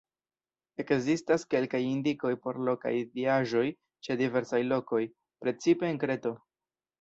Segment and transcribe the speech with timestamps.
[0.83, 3.63] Ekzistas kelkaj indikoj por lokaj diaĵoj
[4.09, 5.03] ĉe diversaj lokoj,
[5.45, 6.35] precipe en Kreto.